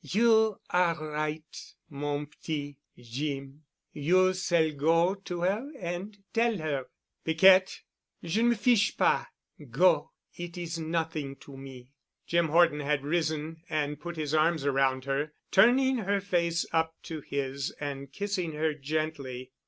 [0.03, 3.65] "You are right, mon petit Jeem.
[3.93, 6.89] You s'all go to 'er and tell 'er——"
[7.23, 7.81] "Piquette——!"
[8.23, 9.27] "Je ne me fiche pas.
[9.69, 10.09] Go.
[10.33, 11.91] It's nothing to me."
[12.25, 17.21] Jim Horton had risen and put his arms around her, turning her face up to
[17.21, 19.51] his and kissing her gently.